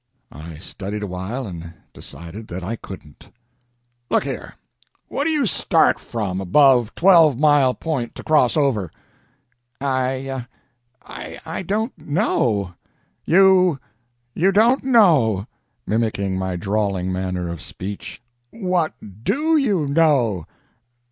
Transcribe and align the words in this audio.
I 0.31 0.57
studied 0.57 1.03
awhile 1.03 1.45
and 1.45 1.75
decided 1.93 2.47
that 2.47 2.63
I 2.63 2.75
couldn't. 2.75 3.29
"Look 4.09 4.23
here! 4.23 4.55
What 5.09 5.25
do 5.25 5.29
you 5.29 5.45
start 5.45 5.99
from, 5.99 6.41
above 6.41 6.95
Twelve 6.95 7.39
Mile 7.39 7.75
Point, 7.75 8.15
to 8.15 8.23
cross 8.23 8.57
over?" 8.57 8.89
"I 9.79 10.47
I 11.07 11.61
don't 11.61 11.95
know." 11.99 12.73
"'You 13.27 13.79
you 14.33 14.51
don't 14.51 14.83
know,"' 14.83 15.45
mimicking 15.85 16.35
my 16.35 16.55
drawling 16.55 17.11
manner 17.11 17.49
of 17.51 17.61
speech. 17.61 18.23
"What 18.49 18.95
do 19.23 19.55
you 19.55 19.85
know?" 19.87 20.47